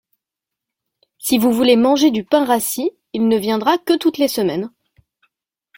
Si 1.19 1.37
vous 1.37 1.51
voulez 1.51 1.75
manger 1.75 2.09
du 2.09 2.23
pain 2.23 2.43
rassis, 2.43 2.89
il 3.13 3.27
ne 3.27 3.37
viendra 3.37 3.77
que 3.77 3.95
toutes 3.95 4.17
les 4.17 4.27
semaines. 4.29 4.71